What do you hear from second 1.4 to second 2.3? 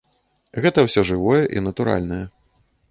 і натуральнае.